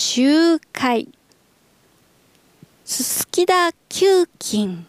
[0.00, 1.08] 集会。
[2.84, 4.86] すすきだ球菌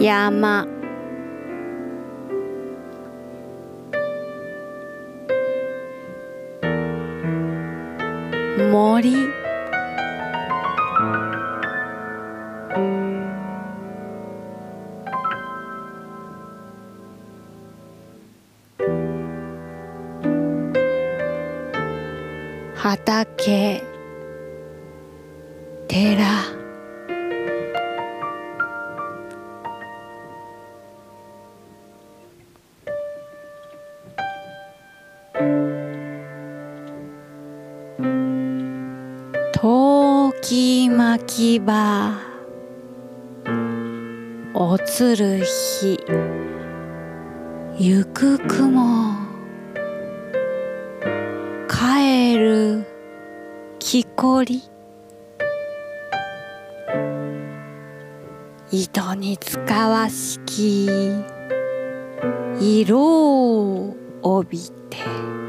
[0.00, 0.66] 山。
[8.70, 9.32] 森。
[22.74, 23.82] 畑。
[25.88, 26.63] 寺。
[40.44, 42.20] 陶器巻き場。
[44.52, 45.98] おつる日。
[47.78, 49.14] ゆく雲。
[51.66, 52.84] 帰る。
[53.78, 54.62] 木こり。
[58.70, 60.90] 糸に使わしき。
[62.60, 64.58] 色を帯び
[64.90, 65.43] て。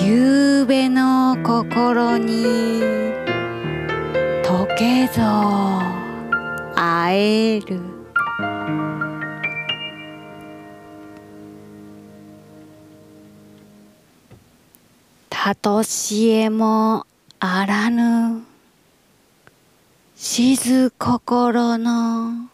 [0.00, 2.44] ゆうべの心に
[4.44, 5.22] 溶けぞ
[6.76, 7.18] 会
[7.56, 7.80] える。
[15.28, 17.04] たとしえも
[17.40, 18.44] あらぬ
[20.14, 22.48] 静心の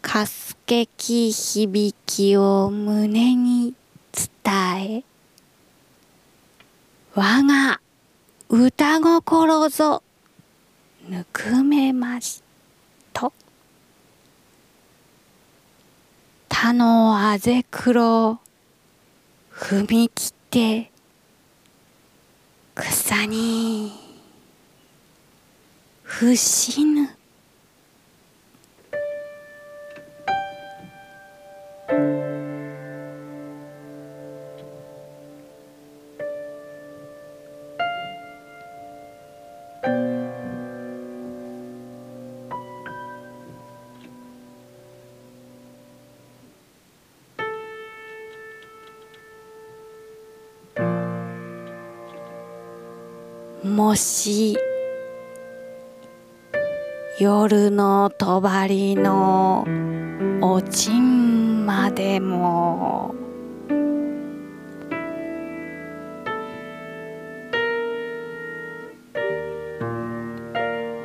[0.00, 3.74] かすけき響きを胸に
[4.12, 5.04] 伝え
[7.14, 7.80] 我が
[8.48, 10.02] 歌心ぞ
[11.08, 12.42] ぬくめまし
[13.12, 13.32] と。
[16.48, 18.38] 他のあぜ黒
[19.52, 20.90] 踏み切って
[22.74, 23.92] 草に
[26.02, 27.09] 伏しぬ。
[53.64, 54.56] もし
[57.18, 59.66] 夜のとばりの
[60.40, 63.14] おちんまでも。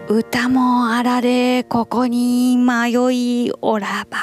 [0.08, 2.92] 歌もあられここに迷
[3.48, 4.20] いおらば。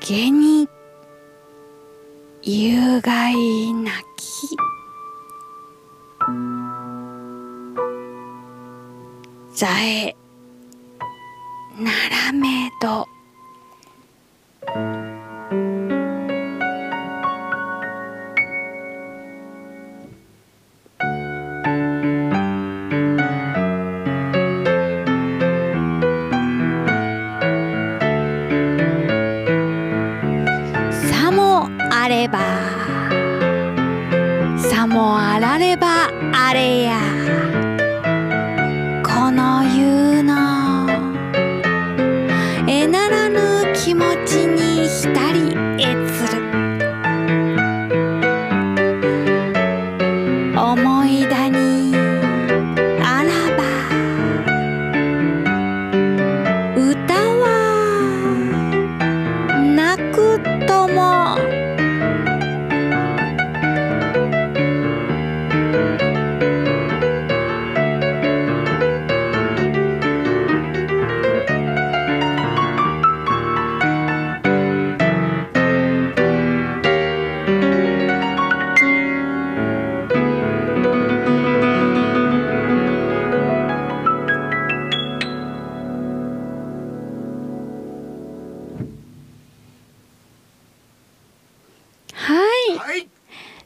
[0.00, 0.68] 下に
[2.46, 4.54] 有害なき
[9.54, 10.14] ざえ
[11.78, 11.90] な
[12.26, 13.08] らめど
[32.36, 32.83] あ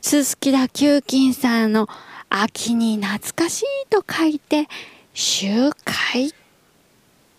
[0.01, 1.89] すすきだ球菌さんの
[2.31, 4.69] 秋に懐かしいと書いて
[5.13, 6.33] 集会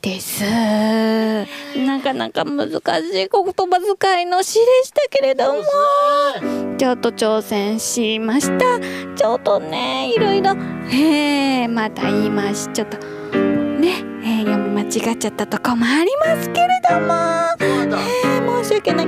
[0.01, 0.43] です。
[1.77, 5.63] なかなか難しい言葉遣いの詩でしたけれども。
[6.77, 8.79] ちょっと挑戦しました。
[9.15, 10.51] ちょっとねいろいろ。
[10.91, 12.69] えー、また言いまし。
[12.69, 17.13] ちょっとね、えー、読み間違っちゃったとこもありますけれども、
[17.59, 19.07] えー、申し訳ない